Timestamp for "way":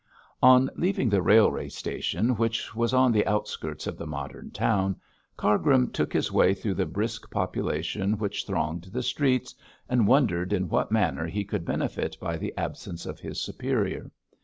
6.31-6.55